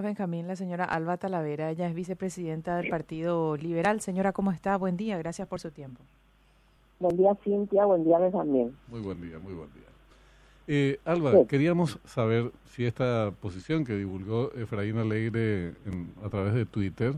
Benjamín, 0.00 0.48
la 0.48 0.56
señora 0.56 0.84
Alba 0.84 1.18
Talavera, 1.18 1.70
ella 1.70 1.86
es 1.86 1.94
vicepresidenta 1.94 2.76
del 2.76 2.88
Partido 2.88 3.56
Liberal. 3.56 4.00
Señora, 4.00 4.32
¿cómo 4.32 4.52
está? 4.52 4.76
Buen 4.76 4.96
día, 4.96 5.18
gracias 5.18 5.46
por 5.46 5.60
su 5.60 5.70
tiempo. 5.70 6.00
Buen 6.98 7.16
día, 7.16 7.34
Cintia, 7.42 7.84
buen 7.84 8.04
día, 8.04 8.18
Benjamín. 8.18 8.74
Muy 8.88 9.00
buen 9.00 9.20
día, 9.20 9.38
muy 9.38 9.52
buen 9.52 9.70
día. 9.72 9.82
Eh, 10.68 11.00
Alba, 11.04 11.46
queríamos 11.46 11.98
saber 12.04 12.52
si 12.70 12.86
esta 12.86 13.32
posición 13.40 13.84
que 13.84 13.96
divulgó 13.96 14.52
Efraín 14.54 14.96
Alegre 14.96 15.74
a 16.24 16.28
través 16.30 16.54
de 16.54 16.64
Twitter, 16.64 17.14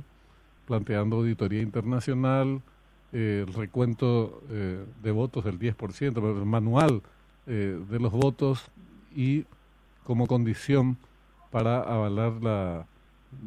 planteando 0.66 1.16
auditoría 1.16 1.60
internacional, 1.60 2.62
eh, 3.12 3.44
el 3.46 3.54
recuento 3.54 4.42
eh, 4.50 4.84
de 5.02 5.10
votos 5.12 5.44
del 5.44 5.58
10%, 5.58 6.16
el 6.16 6.46
manual 6.46 7.02
de 7.46 8.00
los 8.00 8.10
votos 8.10 8.70
y 9.14 9.44
como 10.02 10.26
condición 10.26 10.96
para 11.54 11.82
avalar 11.82 12.32
la 12.42 12.84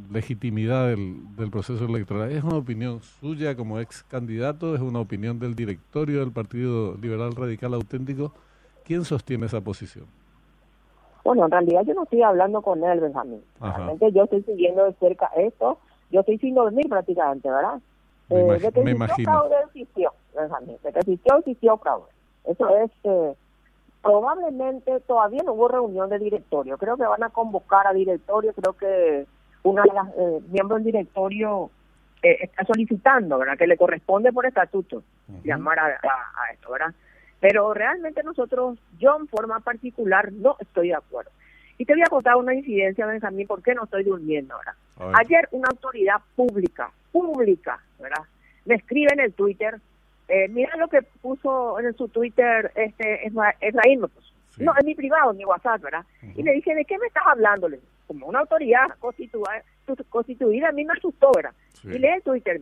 legitimidad 0.09 0.87
del, 0.87 1.35
del, 1.35 1.51
proceso 1.51 1.83
electoral. 1.83 2.31
¿Es 2.31 2.41
una 2.41 2.55
opinión 2.55 3.01
suya 3.01 3.53
como 3.57 3.81
ex 3.81 4.01
candidato? 4.03 4.73
¿Es 4.75 4.79
una 4.79 5.01
opinión 5.01 5.39
del 5.39 5.55
directorio 5.55 6.21
del 6.21 6.31
Partido 6.31 6.95
Liberal 7.01 7.35
Radical 7.35 7.73
Auténtico? 7.73 8.31
¿Quién 8.85 9.03
sostiene 9.03 9.47
esa 9.47 9.59
posición? 9.59 10.05
Bueno, 11.25 11.43
en 11.43 11.51
realidad 11.51 11.81
yo 11.85 11.95
no 11.95 12.03
estoy 12.03 12.21
hablando 12.21 12.61
con 12.61 12.81
él, 12.81 13.01
Benjamín. 13.01 13.43
Realmente 13.59 14.09
yo 14.13 14.23
estoy 14.23 14.41
siguiendo 14.43 14.85
de 14.85 14.93
cerca 14.93 15.29
esto. 15.35 15.77
Yo 16.09 16.21
estoy 16.21 16.37
sin 16.37 16.55
dormir 16.55 16.87
prácticamente, 16.87 17.49
¿verdad? 17.51 17.81
Me, 18.29 18.39
eh, 18.39 18.59
de 18.59 18.71
que 18.71 18.83
me 18.83 18.91
imagino. 18.91 19.33
fraude 19.33 19.55
existió, 19.65 20.13
Benjamín. 20.33 20.77
De 20.81 20.93
que 20.93 20.99
existió, 20.99 21.37
existió 21.39 21.77
fraude. 21.77 22.09
Eso 22.45 22.69
es... 22.77 22.91
Eh, 23.03 23.35
probablemente 24.07 25.01
todavía 25.01 25.43
no 25.43 25.51
hubo 25.53 25.67
reunión 25.67 26.09
de 26.09 26.17
directorio. 26.17 26.77
Creo 26.77 26.95
que 26.95 27.03
van 27.03 27.23
a 27.23 27.29
convocar 27.29 27.87
a 27.87 27.93
directorio. 27.93 28.53
Creo 28.53 28.73
que 28.73 29.25
una 29.63 29.83
de 29.83 29.93
las 29.93 30.07
eh, 30.17 30.39
miembros 30.49 30.81
del 30.81 30.93
directorio 30.93 31.69
eh, 32.23 32.37
está 32.41 32.63
solicitando, 32.63 33.37
¿verdad? 33.37 33.57
Que 33.57 33.67
le 33.67 33.75
corresponde 33.75 34.31
por 34.31 34.45
estatuto 34.45 35.03
llamar 35.43 35.77
a, 35.79 35.85
a, 35.87 36.53
esto, 36.53 36.71
¿verdad? 36.71 36.93
Pero 37.41 37.73
realmente 37.73 38.23
nosotros, 38.23 38.79
yo 38.97 39.17
en 39.19 39.27
forma 39.27 39.59
particular, 39.59 40.31
no 40.31 40.55
estoy 40.59 40.87
de 40.87 40.95
acuerdo. 40.95 41.31
Y 41.77 41.83
te 41.83 41.93
voy 41.93 42.01
a 42.01 42.09
contar 42.09 42.37
una 42.37 42.55
incidencia, 42.55 43.05
Benjamín, 43.05 43.45
¿por 43.45 43.61
qué 43.61 43.75
no 43.75 43.83
estoy 43.83 44.05
durmiendo 44.05 44.55
ahora? 44.55 44.75
Ayer 45.19 45.49
una 45.51 45.67
autoridad 45.69 46.21
pública, 46.35 46.89
pública, 47.11 47.79
¿verdad? 47.99 48.23
Me 48.65 48.75
escribe 48.75 49.11
en 49.13 49.19
el 49.19 49.33
Twitter 49.33 49.79
eh, 50.27 50.47
mira 50.49 50.75
lo 50.75 50.87
que 50.87 51.01
puso 51.21 51.79
en 51.79 51.95
su 51.95 52.09
Twitter 52.09 52.71
este 52.75 53.27
Efraín, 53.27 54.01
pues. 54.01 54.33
no, 54.57 54.73
es 54.77 54.85
mi 54.85 54.93
privado, 54.93 55.31
en 55.31 55.37
mi 55.37 55.45
WhatsApp, 55.45 55.81
¿verdad? 55.81 56.05
Y 56.35 56.43
le 56.43 56.53
dije, 56.53 56.75
¿de 56.75 56.85
qué 56.85 56.97
me 56.97 57.07
estás 57.07 57.23
hablando? 57.25 57.69
como 58.07 58.27
una 58.27 58.39
autoridad 58.39 58.87
constituida, 58.99 59.63
constituida 60.09 60.69
a 60.69 60.71
mí 60.71 60.85
me 60.85 60.93
asustó, 60.93 61.31
¿verdad? 61.35 61.53
Y 61.83 61.99
lee 61.99 62.07
el 62.07 62.21
Twitter, 62.23 62.61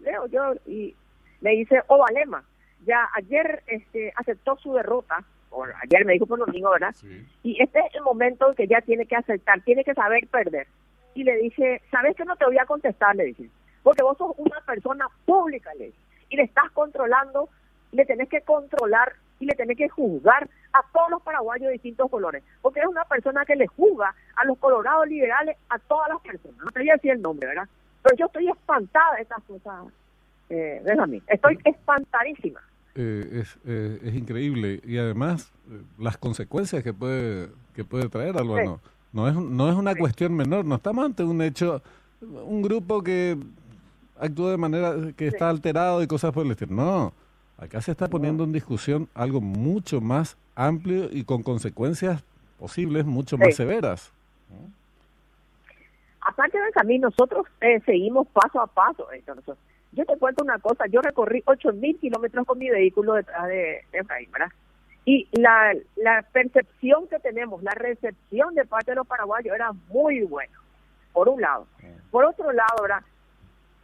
leo 0.00 0.26
yo, 0.28 0.54
y 0.66 0.94
le 1.40 1.50
dice, 1.50 1.82
oh, 1.88 1.98
Valema, 1.98 2.44
ya 2.86 3.08
ayer 3.14 3.62
este 3.66 4.12
aceptó 4.16 4.56
su 4.56 4.72
derrota, 4.74 5.24
o 5.50 5.64
ayer 5.64 6.04
me 6.04 6.14
dijo 6.14 6.26
por 6.26 6.38
domingo, 6.38 6.70
¿verdad? 6.70 6.94
Y 7.42 7.60
este 7.60 7.80
es 7.80 7.94
el 7.94 8.02
momento 8.02 8.54
que 8.54 8.66
ya 8.66 8.80
tiene 8.80 9.06
que 9.06 9.16
aceptar, 9.16 9.62
tiene 9.62 9.84
que 9.84 9.94
saber 9.94 10.26
perder. 10.28 10.66
Y 11.14 11.22
le 11.22 11.36
dije, 11.36 11.80
¿sabes 11.90 12.16
que 12.16 12.24
no 12.24 12.36
te 12.36 12.44
voy 12.44 12.58
a 12.58 12.66
contestar? 12.66 13.14
Le 13.14 13.24
dije, 13.26 13.48
porque 13.82 14.02
vos 14.02 14.16
sos 14.18 14.32
una 14.36 14.60
persona 14.66 15.06
pública, 15.24 15.72
le 15.74 15.86
dije 15.86 16.03
y 16.28 16.36
le 16.36 16.44
estás 16.44 16.70
controlando, 16.72 17.48
le 17.92 18.04
tenés 18.04 18.28
que 18.28 18.40
controlar 18.42 19.12
y 19.40 19.46
le 19.46 19.54
tenés 19.54 19.76
que 19.76 19.88
juzgar 19.88 20.48
a 20.72 20.82
todos 20.92 21.10
los 21.10 21.22
paraguayos 21.22 21.66
de 21.66 21.72
distintos 21.72 22.10
colores, 22.10 22.42
porque 22.62 22.80
es 22.80 22.86
una 22.86 23.04
persona 23.04 23.44
que 23.44 23.56
le 23.56 23.66
juzga 23.66 24.14
a 24.36 24.44
los 24.44 24.58
colorados 24.58 25.06
liberales, 25.06 25.56
a 25.68 25.78
todas 25.78 26.08
las 26.08 26.20
personas. 26.20 26.58
No 26.64 26.70
te 26.70 26.80
voy 26.80 26.90
a 26.90 26.94
decir 26.94 27.12
el 27.12 27.22
nombre, 27.22 27.48
¿verdad? 27.48 27.68
Pero 28.02 28.16
yo 28.16 28.26
estoy 28.26 28.48
espantada 28.48 29.16
de 29.16 29.22
estas 29.22 29.42
cosas, 29.44 29.86
eh, 30.50 30.80
déjame, 30.84 31.22
estoy 31.26 31.58
espantadísima. 31.64 32.60
Eh, 32.96 33.40
es, 33.40 33.58
eh, 33.66 33.98
es 34.04 34.14
increíble 34.14 34.80
y 34.84 34.98
además 34.98 35.50
eh, 35.68 35.80
las 35.98 36.16
consecuencias 36.16 36.84
que 36.84 36.92
puede 36.92 37.48
que 37.74 37.82
puede 37.82 38.08
traer 38.08 38.36
algo 38.36 38.56
no 38.62 38.80
no 39.12 39.28
es 39.28 39.34
no 39.34 39.68
es 39.68 39.74
una 39.74 39.96
cuestión 39.96 40.32
menor 40.32 40.64
no 40.64 40.76
estamos 40.76 41.04
ante 41.04 41.24
un 41.24 41.42
hecho 41.42 41.82
un 42.20 42.62
grupo 42.62 43.02
que 43.02 43.36
actúa 44.26 44.50
de 44.50 44.56
manera 44.56 44.94
que 45.16 45.26
está 45.26 45.48
alterado 45.48 46.02
y 46.02 46.06
cosas 46.06 46.32
por 46.32 46.44
el 46.44 46.52
estilo. 46.52 46.74
No, 46.74 47.12
acá 47.58 47.80
se 47.80 47.92
está 47.92 48.08
poniendo 48.08 48.44
en 48.44 48.52
discusión 48.52 49.08
algo 49.14 49.40
mucho 49.40 50.00
más 50.00 50.36
amplio 50.54 51.08
y 51.10 51.24
con 51.24 51.42
consecuencias 51.42 52.22
posibles 52.58 53.04
mucho 53.04 53.36
más 53.36 53.54
severas. 53.54 54.12
Aparte 56.20 56.58
de 56.58 56.70
camino, 56.72 57.08
nosotros 57.08 57.46
eh, 57.60 57.80
seguimos 57.84 58.26
paso 58.28 58.60
a 58.60 58.66
paso. 58.66 59.06
yo 59.92 60.06
te 60.06 60.16
cuento 60.16 60.42
una 60.42 60.58
cosa, 60.58 60.86
yo 60.86 61.02
recorrí 61.02 61.42
8.000 61.42 62.00
kilómetros 62.00 62.46
con 62.46 62.58
mi 62.58 62.70
vehículo 62.70 63.14
detrás 63.14 63.46
de, 63.48 63.84
Efraín, 63.92 64.30
¿verdad? 64.32 64.48
Y 65.04 65.28
la, 65.32 65.74
la 65.96 66.22
percepción 66.32 67.06
que 67.08 67.18
tenemos, 67.18 67.62
la 67.62 67.72
recepción 67.72 68.54
de 68.54 68.64
parte 68.64 68.92
de 68.92 68.94
los 68.96 69.06
paraguayos 69.06 69.54
era 69.54 69.72
muy 69.90 70.22
buena, 70.22 70.58
por 71.12 71.28
un 71.28 71.42
lado. 71.42 71.66
Por 72.10 72.24
otro 72.24 72.50
lado, 72.52 72.80
¿verdad? 72.80 73.02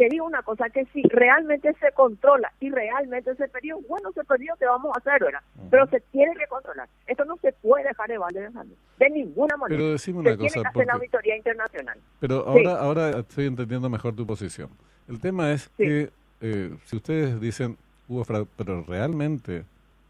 Te 0.00 0.08
digo 0.08 0.24
una 0.24 0.40
cosa, 0.42 0.70
que 0.70 0.86
si 0.94 1.02
realmente 1.02 1.74
se 1.78 1.92
controla 1.92 2.50
y 2.58 2.70
realmente 2.70 3.34
se 3.34 3.46
perdió, 3.48 3.78
bueno, 3.86 4.10
se 4.12 4.24
perdió, 4.24 4.54
¿qué 4.58 4.64
vamos 4.64 4.96
a 4.96 4.98
hacer, 4.98 5.22
verdad? 5.22 5.42
Pero 5.70 5.86
se 5.88 6.00
tiene 6.10 6.34
que 6.36 6.46
controlar. 6.46 6.88
Esto 7.06 7.26
no 7.26 7.36
se 7.36 7.52
puede 7.52 7.84
dejar 7.84 8.08
de 8.08 8.16
valer 8.16 8.50
de 8.98 9.10
ninguna 9.10 9.58
manera. 9.58 9.78
Pero 9.78 9.92
decime 9.92 10.20
una 10.20 10.30
se 10.30 10.38
cosa. 10.38 10.48
Tiene 10.54 10.62
que 10.62 10.68
hacer 10.68 10.86
la 10.86 10.92
auditoría 10.94 11.36
internacional. 11.36 11.98
Pero 12.18 12.46
ahora, 12.46 12.80
ahora 12.80 13.10
estoy 13.10 13.44
entendiendo 13.44 13.90
mejor 13.90 14.16
tu 14.16 14.26
posición. 14.26 14.70
El 15.06 15.20
tema 15.20 15.52
es 15.52 15.68
que 15.76 16.08
eh, 16.40 16.74
si 16.86 16.96
ustedes 16.96 17.38
dicen 17.38 17.76
hubo 18.08 18.24
fraude, 18.24 18.48
pero 18.56 18.82
realmente 18.88 19.64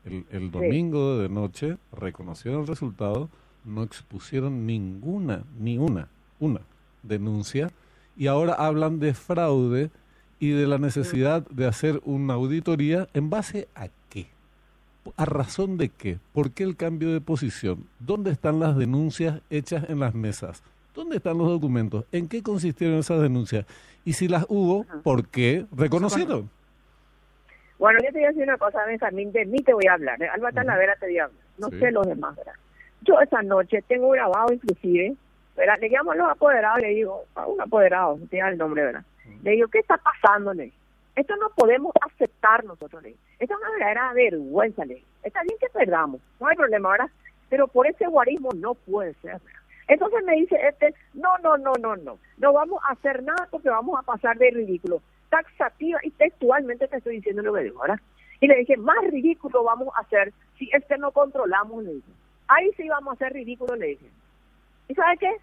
el, 0.05 0.25
el 0.31 0.53
domingo 0.53 1.19
de 1.19 1.29
noche 1.29 1.79
reconocieron 1.99 2.61
el 2.61 2.69
resultado, 2.69 3.29
no 3.65 3.83
expusieron 3.83 4.67
ninguna, 4.67 5.43
ni 5.59 5.79
una, 5.79 6.07
una 6.39 6.61
denuncia 7.03 7.73
y 8.17 8.27
ahora 8.27 8.55
hablan 8.55 9.01
de 9.01 9.15
fraude 9.15 9.91
y 10.39 10.51
de 10.51 10.67
la 10.67 10.79
necesidad 10.79 11.43
de 11.49 11.67
hacer 11.67 12.01
una 12.05 12.35
auditoría 12.35 13.09
en 13.15 13.31
base 13.31 13.69
a 13.75 13.89
qué? 14.09 14.27
¿A 15.17 15.25
razón 15.25 15.77
de 15.77 15.89
qué? 15.89 16.19
¿Por 16.33 16.53
qué 16.53 16.65
el 16.65 16.77
cambio 16.77 17.13
de 17.13 17.21
posición? 17.21 17.87
¿Dónde 17.99 18.31
están 18.31 18.61
las 18.61 18.77
denuncias 18.77 19.41
hechas 19.51 19.89
en 19.89 20.01
las 20.01 20.15
mesas? 20.15 20.63
¿Dónde 20.95 21.17
están 21.17 21.39
los 21.39 21.49
documentos? 21.49 22.05
¿En 22.13 22.29
qué 22.29 22.43
consistieron 22.43 22.99
esas 22.99 23.21
denuncias? 23.21 23.67
Y 24.05 24.15
si 24.15 24.29
las 24.29 24.47
hubo, 24.49 24.85
¿por 25.03 25.29
qué 25.29 25.67
reconocieron? 25.77 26.51
Bueno, 27.79 27.99
yo 28.03 28.13
te 28.13 28.19
voy 28.19 28.25
a 28.25 28.29
decir 28.29 28.43
una 28.43 28.59
cosa, 28.59 28.85
Benjamín, 28.87 29.33
de 29.33 29.47
mí 29.47 29.59
te 29.59 29.73
voy 29.73 29.87
a 29.87 29.95
hablar. 29.95 30.23
¿eh? 30.23 30.29
Alba 30.29 30.53
Talavera 30.53 30.97
te 30.97 31.07
voy 31.07 31.19
a 31.19 31.25
hablar. 31.25 31.45
No 31.59 31.69
sé 31.71 31.91
los 31.91 32.07
demás, 32.07 32.37
¿verdad? 32.37 32.53
Yo 33.03 33.21
esa 33.21 33.43
noche 33.43 33.83
tengo 33.89 34.11
grabado 34.11 34.53
inclusive 34.53 35.15
le 35.81 35.89
llamo 35.89 36.13
a 36.13 36.17
los 36.17 36.31
apoderados, 36.31 36.81
le 36.81 36.89
digo, 36.89 37.25
a 37.35 37.47
un 37.47 37.61
apoderado, 37.61 38.19
tiene 38.31 38.49
el 38.51 38.59
nombre, 38.59 38.85
¿verdad? 38.85 39.05
Le 39.43 39.53
digo, 39.53 39.69
¿qué 39.69 39.79
está 39.79 39.99
pasando? 39.99 40.53
esto 41.17 41.37
no 41.37 41.51
podemos 41.51 41.93
aceptar 42.01 42.65
nosotros, 42.65 43.03
le 43.03 43.11
Esto 43.39 43.55
es 43.55 43.61
una 43.61 43.71
verdadera 43.73 44.13
vergüenza, 44.13 44.85
le 44.85 45.03
Está 45.23 45.43
bien 45.43 45.57
que 45.61 45.69
perdamos, 45.69 46.21
no 46.41 46.47
hay 46.47 46.57
problema, 46.57 46.91
¿verdad? 46.91 47.11
Pero 47.49 47.69
por 47.69 47.87
ese 47.87 48.07
guarismo 48.07 48.51
no 48.57 48.75
puede 48.75 49.15
ser, 49.15 49.39
Entonces 49.89 50.25
me 50.25 50.37
dice 50.37 50.57
este, 50.67 50.95
no, 51.15 51.37
no, 51.39 51.59
no, 51.59 51.73
no, 51.81 51.97
no, 51.97 52.19
no 52.39 52.53
vamos 52.53 52.81
a 52.89 52.93
hacer 52.93 53.23
nada 53.23 53.49
porque 53.51 53.69
vamos 53.69 53.99
a 53.99 54.03
pasar 54.03 54.39
de 54.39 54.51
ridículo. 54.51 55.03
Taxativa 55.29 56.01
y 56.03 56.11
textualmente 56.11 56.89
te 56.89 56.97
estoy 56.97 57.17
diciendo 57.17 57.43
lo 57.43 57.53
que 57.53 57.65
digo, 57.65 57.81
¿verdad? 57.81 58.01
Y 58.41 58.47
le 58.47 58.57
dije, 58.57 58.77
más 58.79 59.05
ridículo 59.11 59.63
vamos 59.63 59.89
a 59.97 60.01
hacer 60.01 60.33
si 60.59 60.71
es 60.73 60.85
que 60.87 60.97
no 60.97 61.11
controlamos, 61.13 61.85
le 61.85 61.95
dije. 61.95 62.13
Ahí 62.49 62.71
sí 62.77 62.89
vamos 62.89 63.13
a 63.13 63.15
hacer 63.15 63.33
ridículo, 63.35 63.77
le 63.77 63.89
dije. 63.89 64.07
¿Y 64.89 64.95
sabe 64.95 65.17
qué? 65.19 65.37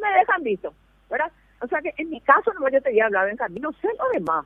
Me 0.00 0.18
dejan 0.18 0.42
visto, 0.42 0.74
¿verdad? 1.10 1.30
O 1.60 1.66
sea 1.66 1.80
que 1.80 1.94
en 1.96 2.10
mi 2.10 2.20
caso 2.20 2.52
no 2.54 2.68
yo 2.68 2.80
te 2.82 2.90
voy 2.90 3.00
a 3.00 3.06
hablar 3.06 3.28
en 3.28 3.36
camino, 3.36 3.72
sé 3.80 3.88
lo 3.98 4.08
demás. 4.12 4.44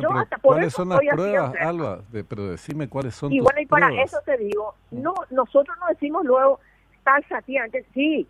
yo 0.00 0.12
hasta 0.12 0.38
por 0.38 0.54
¿Cuáles 0.54 0.72
son 0.72 0.88
las 0.88 1.00
pruebas, 1.00 1.54
Alba? 1.60 2.00
pero 2.28 2.48
decime 2.48 2.88
cuáles 2.88 3.14
son 3.14 3.32
Y 3.32 3.40
bueno, 3.40 3.60
y 3.60 3.66
para 3.66 3.88
eso 4.02 4.18
te 4.24 4.36
digo, 4.36 4.74
no 4.90 5.14
nosotros 5.30 5.76
no 5.78 5.86
decimos 5.88 6.24
luego 6.24 6.60
taxativamente, 7.04 7.84
sí, 7.94 8.26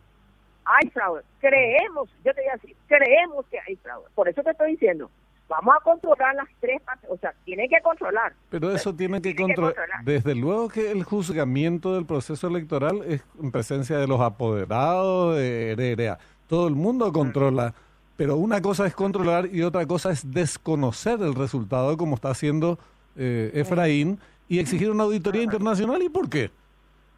hay 0.64 0.90
fraude. 0.90 1.22
Creemos, 1.40 2.10
yo 2.24 2.34
te 2.34 2.42
voy 2.42 2.50
a 2.50 2.52
decir, 2.54 2.76
creemos 2.86 3.46
que 3.46 3.58
hay 3.60 3.76
fraude. 3.76 4.06
Por 4.14 4.28
eso 4.28 4.42
te 4.42 4.50
estoy 4.50 4.72
diciendo, 4.72 5.10
vamos 5.48 5.74
a 5.78 5.82
controlar 5.82 6.34
las 6.34 6.48
tres 6.60 6.82
partes, 6.82 7.08
o 7.08 7.16
sea, 7.16 7.32
tiene 7.44 7.68
que 7.68 7.80
controlar. 7.80 8.34
Pero 8.50 8.70
eso 8.70 8.94
tiene 8.94 9.22
que, 9.22 9.34
controlar. 9.34 9.74
Desde 10.04 10.34
luego 10.34 10.68
que 10.68 10.90
el 10.90 11.04
juzgamiento 11.04 11.94
del 11.94 12.04
proceso 12.04 12.48
electoral 12.48 13.02
es 13.06 13.24
en 13.40 13.50
presencia 13.50 13.96
de 13.96 14.06
los 14.06 14.20
apoderados 14.20 15.36
de 15.36 15.72
Heredia 15.72 16.18
todo 16.48 16.68
el 16.68 16.74
mundo 16.74 17.12
controla, 17.12 17.74
pero 18.16 18.36
una 18.36 18.60
cosa 18.62 18.86
es 18.86 18.94
controlar 18.94 19.48
y 19.52 19.62
otra 19.62 19.86
cosa 19.86 20.10
es 20.10 20.30
desconocer 20.32 21.20
el 21.20 21.34
resultado 21.34 21.96
como 21.96 22.14
está 22.14 22.30
haciendo 22.30 22.78
eh, 23.16 23.50
Efraín 23.54 24.18
y 24.48 24.58
exigir 24.58 24.90
una 24.90 25.04
auditoría 25.04 25.42
internacional. 25.42 26.02
¿Y 26.02 26.08
por 26.08 26.28
qué? 26.28 26.50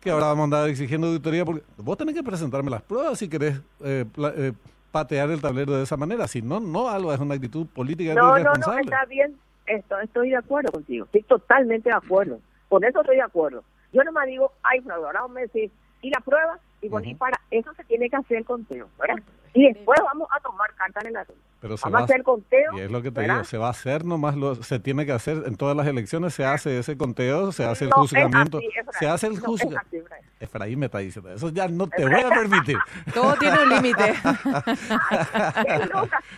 Que 0.00 0.10
ahora 0.10 0.26
vamos 0.26 0.42
a 0.42 0.44
andar 0.44 0.68
exigiendo 0.68 1.08
auditoría 1.08 1.44
porque 1.44 1.62
vos 1.76 1.96
tenés 1.96 2.14
que 2.14 2.22
presentarme 2.22 2.70
las 2.70 2.82
pruebas 2.82 3.18
si 3.18 3.28
querés 3.28 3.60
eh, 3.84 4.04
eh, 4.16 4.52
patear 4.90 5.30
el 5.30 5.40
tablero 5.40 5.76
de 5.76 5.82
esa 5.82 5.96
manera. 5.96 6.26
Si 6.26 6.42
no, 6.42 6.60
no, 6.60 6.88
Alba, 6.88 7.14
es 7.14 7.20
una 7.20 7.34
actitud 7.34 7.66
política 7.66 8.14
no, 8.14 8.38
irresponsable. 8.38 8.82
No, 8.84 8.90
no, 8.90 8.96
está 8.96 9.04
bien. 9.06 9.36
Esto, 9.66 10.00
estoy 10.00 10.30
de 10.30 10.36
acuerdo 10.36 10.72
contigo. 10.72 11.04
Estoy 11.04 11.22
totalmente 11.22 11.90
de 11.90 11.96
acuerdo. 11.96 12.40
Con 12.68 12.84
eso 12.84 13.00
estoy 13.00 13.16
de 13.16 13.22
acuerdo. 13.22 13.62
Yo 13.92 14.02
no 14.02 14.12
me 14.12 14.26
digo, 14.26 14.52
ay, 14.62 14.82
ahora 14.90 15.28
me 15.28 15.42
decís, 15.42 15.70
¿y 16.02 16.10
la 16.10 16.20
prueba? 16.20 16.58
Y 16.80 16.88
bueno, 16.88 17.08
y 17.08 17.14
para 17.14 17.40
eso 17.50 17.72
se 17.74 17.84
tiene 17.84 18.08
que 18.08 18.16
hacer 18.16 18.38
el 18.38 18.44
conteo, 18.44 18.88
¿verdad? 18.98 19.16
Y 19.54 19.72
después 19.72 19.98
vamos 20.04 20.28
a 20.30 20.40
tomar 20.40 20.72
carta 20.74 21.00
en 21.00 21.08
el 21.08 21.16
asunto. 21.16 21.40
Pero 21.60 21.76
se 21.76 21.82
vamos 21.84 21.96
va 21.96 22.00
a 22.00 22.04
hacer 22.04 22.18
el 22.18 22.22
conteo. 22.22 22.78
Y 22.78 22.80
es 22.80 22.90
lo 22.90 23.02
que 23.02 23.10
te 23.10 23.22
digo, 23.22 23.42
se 23.42 23.58
va 23.58 23.66
a 23.66 23.70
hacer 23.70 24.04
nomás, 24.04 24.36
lo, 24.36 24.54
se 24.54 24.78
tiene 24.78 25.04
que 25.04 25.12
hacer 25.12 25.42
en 25.46 25.56
todas 25.56 25.76
las 25.76 25.88
elecciones, 25.88 26.34
se 26.34 26.44
hace 26.44 26.78
ese 26.78 26.96
conteo, 26.96 27.50
se 27.50 27.64
hace 27.64 27.86
el 27.86 27.90
juzgamiento, 27.90 28.60
se 28.98 29.08
hace 29.08 29.26
el 29.26 29.40
juzgamiento. 29.40 30.04
Efraín 30.38 30.78
me 30.78 30.86
está 30.86 30.98
diciendo, 30.98 31.32
eso 31.32 31.48
ya 31.48 31.66
no 31.66 31.88
te 31.88 32.04
voy 32.04 32.20
a 32.20 32.28
permitir. 32.28 32.78
Todo 33.14 33.34
tiene 33.36 33.60
un 33.60 33.68
límite. 33.70 34.10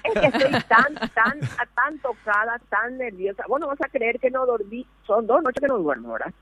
es 0.04 0.12
que 0.14 0.26
estoy 0.26 0.52
tan, 0.69 0.94
tan, 1.12 1.40
tan 1.75 1.98
tocada, 1.98 2.58
tan 2.70 2.96
nerviosa. 2.96 3.44
Bueno, 3.46 3.66
vas 3.66 3.81
a 3.82 3.88
creer 3.88 4.19
que 4.19 4.31
no 4.31 4.46
dormí, 4.46 4.87
son 5.06 5.26
dos 5.26 5.42
noches 5.42 5.60
que 5.60 5.69
no 5.69 5.76
duermo, 5.76 6.14
¿verdad? 6.14 6.32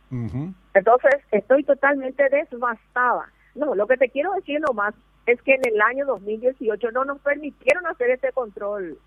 Entonces, 0.75 1.17
estoy 1.33 1.65
totalmente 1.65 2.29
desbastada. 2.29 3.29
No, 3.55 3.75
lo 3.75 3.87
que 3.87 3.97
te 3.97 4.09
quiero 4.09 4.33
decir 4.35 4.61
nomás 4.61 4.95
es 5.27 5.41
que 5.43 5.55
en 5.55 5.61
el 5.65 5.81
año 5.81 6.06
2018 6.06 6.91
no 6.93 7.05
nos 7.05 7.19
permitieron 7.21 7.87
hacer 7.87 8.11
ese 8.11 8.33
control. 8.33 8.99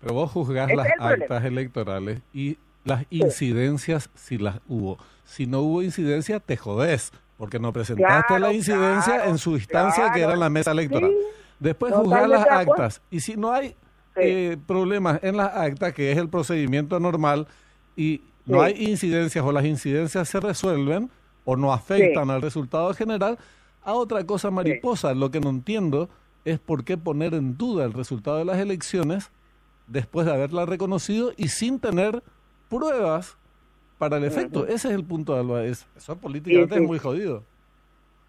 Pero 0.00 0.14
vos 0.14 0.30
juzgás 0.30 0.72
las 0.72 0.86
actas 0.98 1.44
electorales 1.44 2.20
y 2.32 2.58
las 2.84 3.04
incidencias 3.10 4.10
si 4.14 4.38
las 4.38 4.60
hubo. 4.68 4.98
Si 5.24 5.46
no 5.46 5.60
hubo 5.60 5.82
incidencia, 5.82 6.38
te 6.40 6.56
jodés, 6.56 7.12
porque 7.38 7.58
no 7.58 7.72
presentaste 7.72 8.38
la 8.38 8.52
incidencia 8.52 9.26
en 9.26 9.38
su 9.38 9.52
instancia 9.52 10.12
que 10.12 10.20
era 10.20 10.36
la 10.36 10.50
mesa 10.50 10.72
electoral. 10.72 11.12
Después 11.58 11.94
juzgar 11.94 12.28
las 12.28 12.46
actas. 12.46 13.00
Y 13.10 13.20
si 13.20 13.36
no 13.36 13.52
hay 13.52 13.74
eh, 14.16 14.56
problemas 14.66 15.20
en 15.22 15.36
las 15.36 15.56
actas, 15.56 15.94
que 15.94 16.12
es 16.12 16.18
el 16.18 16.28
procedimiento 16.28 17.00
normal, 17.00 17.48
y 17.96 18.22
no 18.46 18.60
hay 18.62 18.74
incidencias 18.84 19.44
o 19.44 19.52
las 19.52 19.64
incidencias 19.64 20.28
se 20.28 20.40
resuelven 20.40 21.10
o 21.44 21.56
no 21.56 21.72
afectan 21.72 22.30
al 22.30 22.42
resultado 22.42 22.92
general, 22.94 23.38
a 23.84 23.94
otra 23.94 24.24
cosa 24.24 24.50
mariposa. 24.50 25.14
Lo 25.14 25.30
que 25.30 25.40
no 25.40 25.50
entiendo 25.50 26.08
es 26.44 26.58
por 26.58 26.84
qué 26.84 26.96
poner 26.96 27.34
en 27.34 27.56
duda 27.56 27.84
el 27.84 27.92
resultado 27.92 28.38
de 28.38 28.44
las 28.44 28.58
elecciones 28.58 29.30
después 29.86 30.26
de 30.26 30.32
haberla 30.32 30.66
reconocido 30.66 31.32
y 31.36 31.48
sin 31.48 31.78
tener 31.78 32.22
pruebas 32.68 33.36
para 33.98 34.16
el 34.16 34.24
efecto. 34.24 34.66
Ese 34.66 34.88
es 34.88 34.94
el 34.94 35.04
punto 35.04 35.34
de 35.34 35.40
Alba. 35.40 35.64
eso 35.64 36.16
políticamente 36.16 36.76
es 36.76 36.82
muy 36.82 36.98
jodido. 36.98 37.42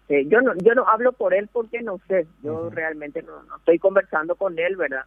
yo 0.08 0.40
no 0.40 0.54
yo 0.56 0.74
no 0.74 0.86
hablo 0.88 1.12
por 1.12 1.34
él 1.34 1.48
porque 1.52 1.82
no 1.82 1.98
sé. 2.08 2.26
Yo 2.42 2.70
realmente 2.70 3.22
no, 3.22 3.56
estoy 3.56 3.78
conversando 3.78 4.34
con 4.36 4.58
él, 4.58 4.76
¿verdad? 4.76 5.04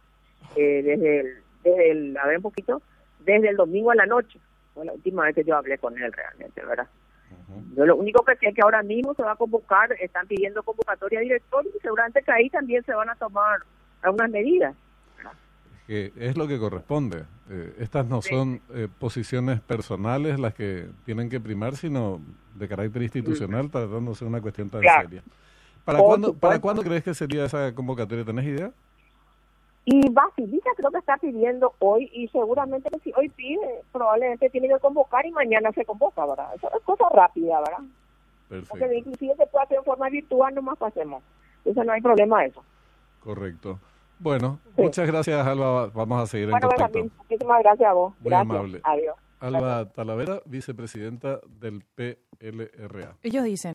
Eh, 0.56 0.82
desde, 0.82 1.20
el, 1.20 1.26
desde 1.62 1.90
el, 1.90 2.16
a 2.16 2.26
ver 2.26 2.36
un 2.38 2.42
poquito, 2.42 2.82
desde 3.20 3.48
el 3.48 3.56
domingo 3.56 3.90
a 3.90 3.94
la 3.94 4.06
noche. 4.06 4.38
Fue 4.74 4.84
la 4.84 4.92
última 4.92 5.24
vez 5.24 5.34
que 5.34 5.44
yo 5.44 5.56
hablé 5.56 5.78
con 5.78 6.00
él 6.00 6.12
realmente, 6.12 6.64
¿verdad? 6.64 6.88
Yo 7.76 7.86
lo 7.86 7.96
único 7.96 8.24
que 8.24 8.36
sé 8.36 8.48
es 8.48 8.54
que 8.54 8.62
ahora 8.62 8.82
mismo 8.82 9.14
se 9.14 9.22
va 9.22 9.32
a 9.32 9.36
convocar, 9.36 9.92
están 10.00 10.26
pidiendo 10.26 10.62
convocatoria 10.62 11.20
directoria 11.20 11.70
y 11.74 11.80
seguramente 11.80 12.22
que 12.22 12.32
ahí 12.32 12.50
también 12.50 12.84
se 12.84 12.94
van 12.94 13.08
a 13.08 13.14
tomar 13.14 13.60
algunas 14.02 14.30
medidas. 14.30 14.74
Que 15.86 16.12
es 16.16 16.36
lo 16.36 16.46
que 16.46 16.58
corresponde. 16.58 17.24
Eh, 17.48 17.74
estas 17.80 18.06
no 18.06 18.22
son 18.22 18.60
eh, 18.74 18.86
posiciones 18.98 19.60
personales 19.60 20.38
las 20.38 20.54
que 20.54 20.86
tienen 21.04 21.28
que 21.28 21.40
primar, 21.40 21.74
sino 21.74 22.20
de 22.54 22.68
carácter 22.68 23.02
institucional, 23.02 23.70
tratándose 23.70 24.24
de 24.24 24.28
una 24.28 24.40
cuestión 24.40 24.70
tan 24.70 24.82
seria. 24.82 25.22
¿Para 25.84 25.98
cuándo, 25.98 26.34
¿Para 26.34 26.60
cuándo 26.60 26.82
crees 26.82 27.02
que 27.02 27.14
sería 27.14 27.44
esa 27.44 27.74
convocatoria? 27.74 28.24
¿Tenés 28.24 28.44
idea? 28.44 28.70
Y 29.84 30.10
Basilita 30.10 30.70
creo 30.76 30.90
que 30.90 30.98
está 30.98 31.16
pidiendo 31.16 31.74
hoy 31.78 32.10
y 32.12 32.28
seguramente 32.28 32.90
si 33.02 33.12
hoy 33.16 33.28
pide, 33.30 33.82
probablemente 33.92 34.50
tiene 34.50 34.68
que 34.68 34.78
convocar 34.78 35.24
y 35.26 35.32
mañana 35.32 35.72
se 35.72 35.84
convoca, 35.84 36.26
¿verdad? 36.26 36.54
Eso 36.54 36.68
es 36.76 36.82
cosa 36.84 37.08
rápida, 37.10 37.58
¿verdad? 37.60 37.84
Perfecto. 38.48 38.78
Porque 38.78 38.98
inclusive 38.98 39.34
se 39.36 39.46
puede 39.46 39.64
hacer 39.64 39.78
en 39.78 39.84
forma 39.84 40.08
virtual, 40.10 40.54
nomás 40.54 40.76
pasemos. 40.78 41.22
Eso 41.64 41.82
no 41.82 41.92
hay 41.92 42.00
problema 42.00 42.44
eso. 42.44 42.62
Correcto. 43.20 43.78
Bueno, 44.18 44.58
muchas 44.76 45.06
gracias, 45.06 45.46
Alba. 45.46 45.86
Vamos 45.94 46.22
a 46.22 46.26
seguir 46.26 46.50
en 46.50 46.60
contacto. 46.60 46.98
muchísimas 47.18 47.62
gracias 47.62 47.88
a 47.88 47.92
vos. 47.94 48.12
Muy 48.20 48.30
gracias. 48.30 48.50
amable. 48.50 48.80
Adiós. 48.84 49.16
Alba 49.40 49.86
Talavera, 49.86 50.42
vicepresidenta 50.44 51.40
del 51.48 51.82
PLRA. 51.94 53.16
Ellos 53.22 53.44
dicen. 53.44 53.68